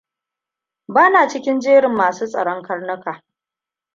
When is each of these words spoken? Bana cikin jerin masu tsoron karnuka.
Bana 0.87 1.27
cikin 1.29 1.59
jerin 1.61 1.93
masu 1.95 2.27
tsoron 2.27 2.61
karnuka. 2.63 3.23